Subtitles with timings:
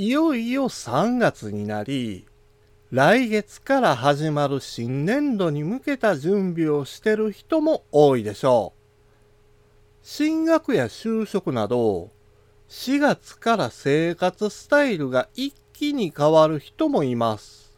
[0.00, 2.24] いよいよ3月になり、
[2.92, 10.06] 来月から始まる新年度に向けた準備をしてる人も多いでしょう。
[10.06, 12.12] 進学や就職など、
[12.68, 17.76] 4月から生活スタイルが一気に変わる人もいます。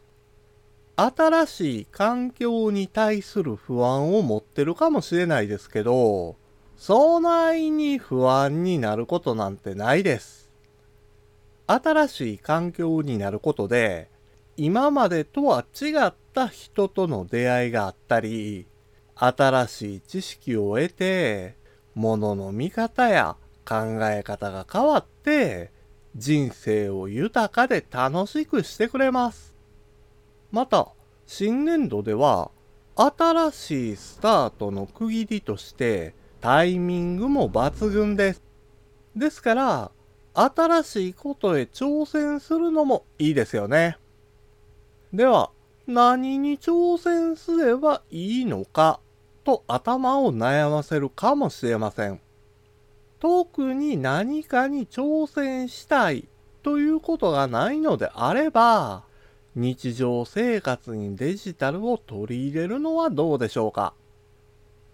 [0.95, 6.35] 新しい環境に対する不安を持ってるかもしれないですけど、
[6.77, 10.40] そないに不安になることなんてないです。
[11.71, 14.09] 新しい環境になることで、
[14.57, 18.67] 今までとは違った人との出会いがあったり、
[19.15, 21.55] 新しい知識を得て、
[21.95, 25.71] 物の見方や考え方が変わって、
[26.15, 29.55] 人生を豊かで楽しくしてくれます。
[30.51, 30.89] また、
[31.25, 32.51] 新年度では、
[32.97, 38.43] 新しいスタートの区切りとして、タイミングも抜群です。
[39.15, 39.91] ですから、
[40.33, 43.97] 新しいことへ挑戦するのもいいですよね。
[45.13, 45.51] では、
[45.87, 48.99] 何に挑戦すればいいのか？
[49.43, 52.21] と頭を悩ませるかもしれません。
[53.19, 56.27] 特に何かに挑戦したい
[56.63, 59.03] ということがないのであれば、
[59.55, 63.93] 日常生活にデジタルを取り入れるのはどうでしょうか？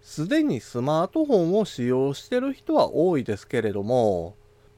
[0.02, 4.36] すでにスマートフォンを使用してる人は多いですけれども、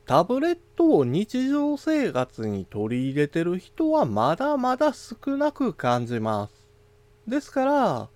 [0.10, 6.68] タブレットを日常生活に取り入れてる人はまだまだ少なく感じます。
[7.28, 8.10] ですから、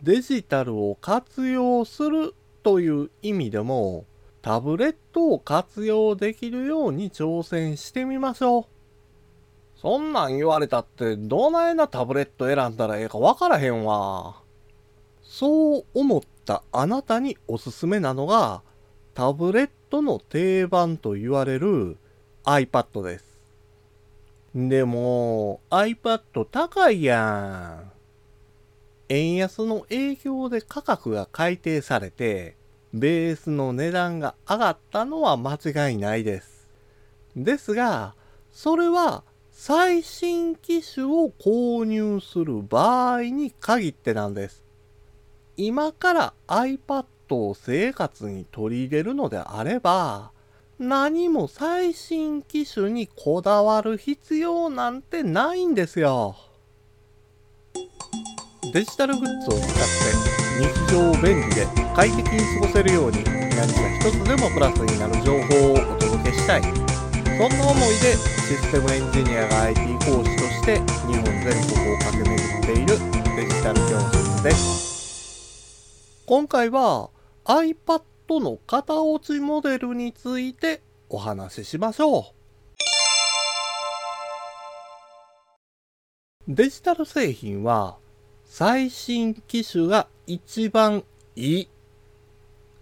[0.00, 4.04] デジタルを活用するという意味でも、
[4.42, 8.64] タブレットを活用できるように挑戦してみましょう。
[9.74, 14.36] そんなん言われたってどないなタブレット選んだらええかわからへんわ。
[15.24, 18.62] そう思ったあなたにおすすめなのが、
[19.20, 21.98] タブレットの定番と言われる
[22.44, 23.24] iPad です。
[24.54, 27.92] でも iPad 高いやん。
[29.10, 32.56] 円安の影響で価格が改定されて、
[32.94, 36.66] ベースの値段が上がったのは間違いないです。
[37.36, 38.14] ですが、
[38.50, 44.64] それは最新機種を購入する場合に限ってなんです。
[45.58, 47.04] 今から iPad
[47.36, 50.32] を生活に取り入れるのであれば、
[50.78, 56.36] 何も最新機種にこだわる必要なんてないんですよ。
[58.72, 60.30] デジタルグッズを使って
[60.60, 66.62] 日常を便利で快適に過ごせるように何か一つでもプラスになる情報をお届けしたい。
[66.62, 66.68] そ
[67.46, 72.98] んな思いでシステムエンジニアが IT 講師として日本全国を駆け巡っている
[73.36, 76.24] デジタル教室です。
[76.26, 77.10] 今回は
[77.50, 82.24] iPad の型落ちモデルについてお話ししましょう。
[86.46, 87.96] デジタル製品は
[88.44, 91.02] 最新機種が一番
[91.34, 91.68] いい。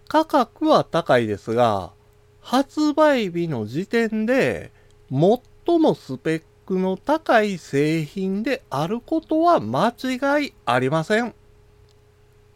[0.07, 1.91] 価格は高いですが、
[2.39, 4.71] 発売日の時点で
[5.09, 11.33] 最もスペックの高い製品であることは間違いありません。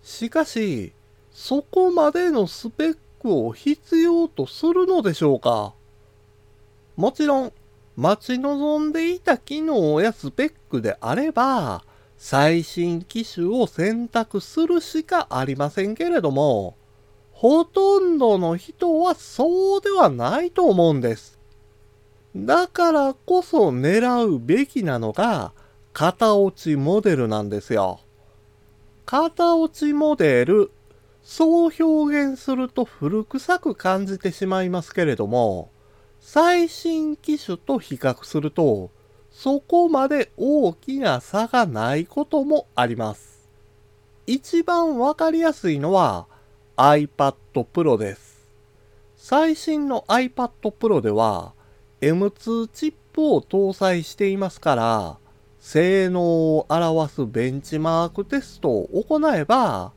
[0.03, 0.93] しかし、
[1.33, 5.73] そこまでのスペックを必要とするのでしょうか？
[6.95, 7.51] もちろん、
[7.97, 11.83] 待ち望んでいた機能やスペックであれば、
[12.17, 16.75] 最新機種を選択するしかありませんけれども、
[17.31, 21.39] ほとんどの人はそうではないと思うんです。
[22.35, 25.51] だからこそ狙うべきなのが、
[25.93, 27.99] 型落ちモデルなんですよ。
[29.05, 30.71] 型落ちモデル
[31.23, 35.69] そう表現すると古臭く感じてしまいますけれども、
[36.19, 38.91] 最新機種と比較すると、
[39.31, 43.49] そこまで大きな差がないこともあります。
[44.27, 46.27] 一番わかりやすいのは
[46.77, 48.47] iPad Pro です。
[49.17, 51.53] 最新の iPad Pro では
[52.01, 55.17] M2 チップを搭載していますから、
[55.59, 56.21] 性能
[56.57, 59.93] を表すベンチマークテストを行えば、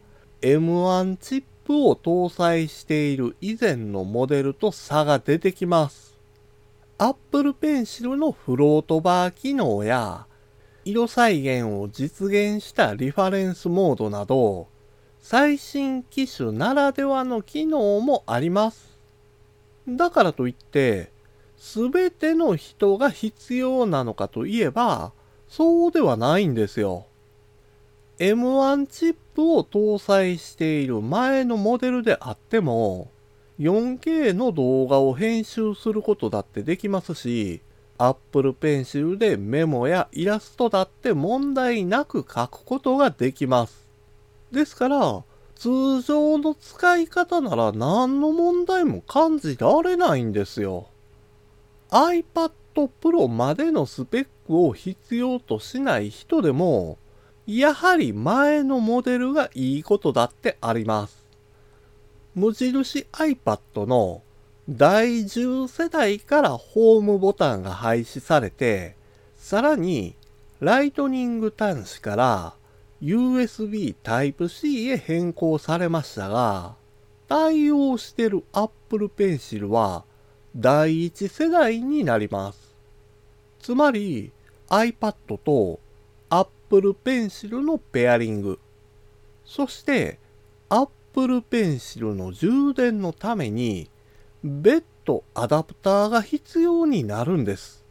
[0.47, 6.17] M1 チップを搭載している以前のモデルと差が出てきます。
[6.99, 10.29] Apple Pencil のフロートバー機能や
[10.85, 14.69] 色再現を実現したリファレンスモードなど
[15.19, 18.97] 最新機種ならではの機能もあります。
[19.89, 21.11] だからといって
[21.59, 25.11] 全ての人が必要なのかといえば
[25.49, 27.09] そうではないんですよ。
[28.19, 33.11] M1 チップを搭載している前のモデルであっても、
[33.59, 37.61] 4K の動画を編集することだってできますし、
[37.99, 43.87] Apple Pencil でメモやイラストだって問題なく書くことができます。
[44.51, 45.23] ですから、
[45.55, 50.89] 通常の使い方なら何の問題も感じられないんですよ。
[51.91, 56.99] iPad Pro までのスペックを必要としない人でも、
[57.47, 61.25] やはり前のモデルがいいことだってあります。
[62.35, 64.23] 無印 iPad の
[64.69, 68.97] 第10世代からホームボタンが廃止されて、
[69.37, 70.17] さらに
[70.59, 72.55] ライトニング端子から
[73.01, 76.75] USB Type-C へ変更されましたが、
[77.29, 80.05] 対応してる Apple Pencil は
[80.57, 82.75] 第1世代になります。
[83.61, 84.33] つまり
[84.69, 85.79] iPad と
[86.69, 88.59] Apple Pencil のペアリング、
[89.45, 90.19] そして
[90.69, 93.89] Apple Pencil の充電のために
[94.43, 97.85] 別途アダプターが必要になるんです。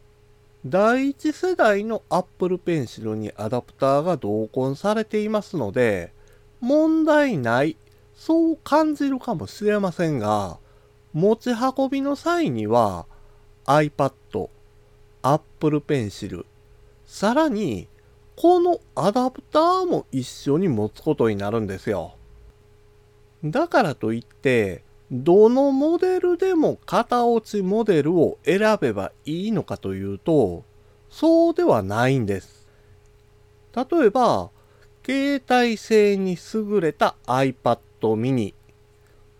[0.66, 6.12] 第一世代の Apple Pencil にアダプターが同梱されていますので、
[6.60, 7.78] 問題ない、
[8.14, 10.58] そう感じるかもしれませんが、
[11.14, 13.06] 持ち運びの際には
[13.64, 14.50] iPad、
[15.22, 16.44] Apple Pencil、
[17.06, 17.88] さらに
[18.36, 22.16] このアダプターも一緒に持つことになるんですよ。
[23.42, 30.64] だからといって、どのモデルでも型落ちモデルを選べばいいのかというと、
[31.08, 32.68] そうではないんです。
[33.74, 34.50] 例えば、
[35.04, 38.52] 携帯性に優れた iPad mini。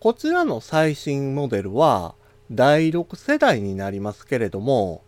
[0.01, 2.15] こちらの最新モデルは
[2.51, 5.03] 第6世代になりますけれども、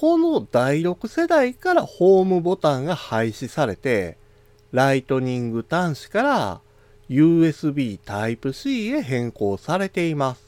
[0.00, 4.16] この第6世代からホームボタンが廃止されて、
[4.72, 6.60] ライトニング端子から
[7.10, 10.42] USB Type-C へ変更されています。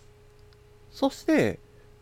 [0.90, 1.58] そして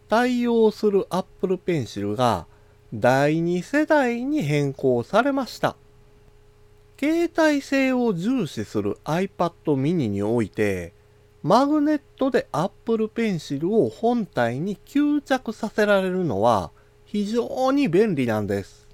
[0.08, 2.46] 対応する Apple Pencil が
[2.94, 5.74] 第2世代に変更されました。
[7.00, 10.92] 携帯性を重視する iPad mini において、
[11.42, 16.70] マグネットで Apple Pencil を本体に吸着させられるのは
[17.10, 18.86] 非常に便利なんです。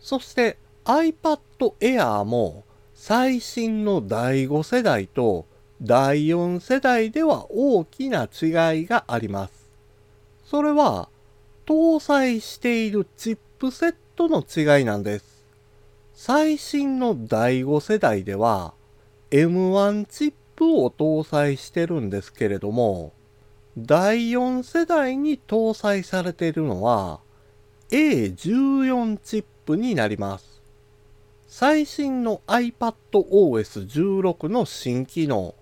[0.00, 1.38] そして iPad
[1.78, 2.64] Air も
[2.94, 5.46] 最新の第5世代と
[5.80, 9.70] 第4世代では大きな違いがあります。
[10.44, 11.08] それは
[11.64, 15.46] 搭載しているチップセットの違いなんです。
[16.14, 18.74] 最新の第5世代では
[19.30, 23.12] M1 チップを搭載してるんですけれども
[23.78, 27.20] 第4世代に搭載されているのは
[27.90, 30.60] A14 チップになります。
[31.46, 35.54] 最新の iPadOS16 の新機能、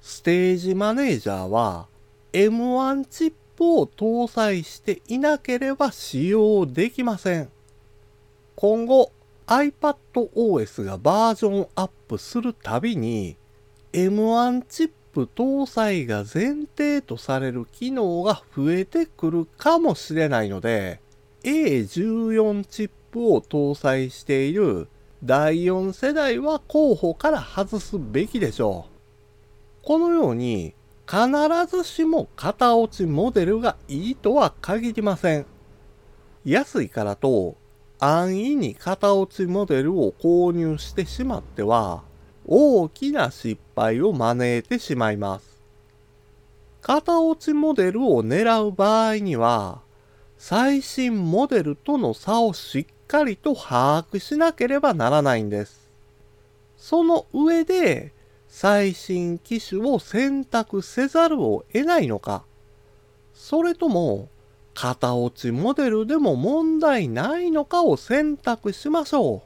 [0.00, 1.86] ステージマネージャーは
[2.32, 7.50] M1 チップを搭載していなければ使用できません。
[8.56, 9.12] 今後
[9.46, 13.36] iPadOS がバージョンアップするたびに
[13.92, 21.00] M1 チッププ搭載が前提とされる機能が増えてくるかもしれないので
[21.44, 24.88] A14 チップを搭載している
[25.22, 28.92] 第4世代は候補から外すべきでしょう。
[29.84, 30.74] このように
[31.06, 31.26] 必
[31.68, 35.46] ずしも型落ちモデルがいいとは限りません。
[36.44, 37.56] 安いからと
[37.98, 42.02] 安易に型落ちモデルを購入してしまっては
[42.46, 45.60] 大きな失敗を招いてしまいます。
[46.82, 49.80] 型落ちモデルを狙う場合には
[50.36, 55.88] 最新モデルとの差をしっかりと把握しなければならないんです。
[56.76, 58.12] その上で
[58.48, 62.42] 最新機種を選択せざるを得ないのか、
[63.32, 64.28] それとも
[64.74, 69.42] 型落ちモデルでも問題ないのかを選択しましょ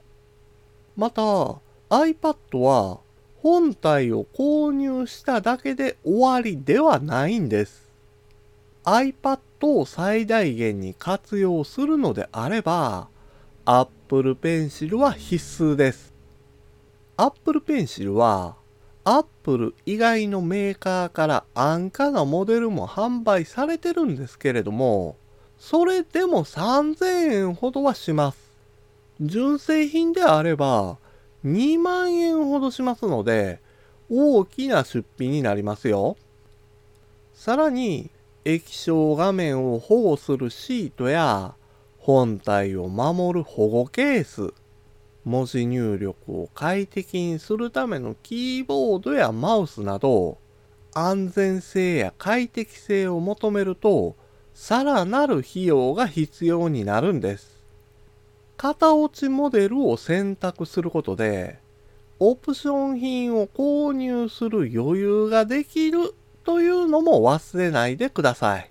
[0.97, 1.01] う。
[1.01, 1.57] また
[1.89, 2.99] iPad は
[3.43, 7.89] 本体を購入しただけで終わりではないんです。
[8.85, 13.09] iPad を最大限に活用するのであれば、
[13.65, 16.13] Apple Pencil は必須です。
[17.17, 18.57] Apple Pencil は
[19.05, 25.17] Apple 以外のメーカーから安価なモデルも販売されてるんですけれども、
[25.59, 28.39] それでも3000円ほどはします。
[29.21, 30.99] 純正品であれば
[31.47, 33.61] 2万円ほどしますので、
[34.11, 36.17] 大きな出費になりますよ。
[37.33, 38.11] さらに、
[38.45, 41.55] 液晶画面を保護するシートや
[41.99, 44.53] 本体を守る保護ケース、
[45.25, 50.39] 文字入力を快適にするためのキーボードやマウスなど、
[50.95, 54.17] 安全性や快適性を求めると、
[54.55, 57.56] さらなる費用が必要になるんです。
[58.67, 61.61] 型落ちモデルを選択することで、
[62.19, 68.71] オプション品を購入する余裕ができるというのも忘れないでください。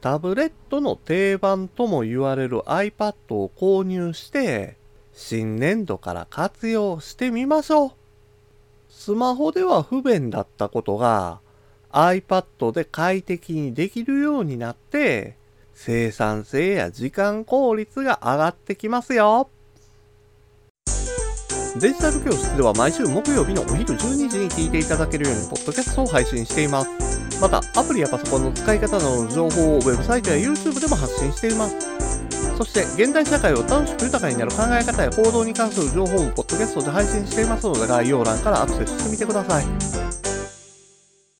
[0.00, 4.76] タブレットの定番とも言われる iPad を購入して、
[5.12, 7.92] 新年度から活用してみましょう。
[8.88, 11.38] スマホでは不便だったことが
[11.92, 15.36] iPad で快適にできるようになって
[15.78, 19.50] 生産性や時間効率が上がってきますよ。
[21.78, 27.40] デジタル教室では毎週木曜日のお昼12時に聞いていただけるようにポッドキャストを配信しています。
[27.40, 31.76] また、アプリやパソコンの使い方などの情報をウェブサイトや YouTube でも発信しています。
[32.56, 39.66] そして、現代社会を楽しく豊かになる考え方や行動に関する情報もポッドキャストで配信していますので、概要欄からアクセスしてみてください。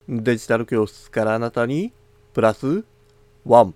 [0.06, 1.94] デジタル教室からあなたに、
[2.34, 2.84] プラス、
[3.46, 3.74] ワン。